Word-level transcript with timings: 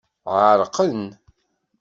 Ɛerqen. 0.39 1.01